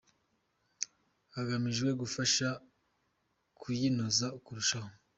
hagamijwe 1.35 1.89
kubafasha 1.97 2.47
kuyinoza 3.59 4.27
kurushaho 4.43 4.89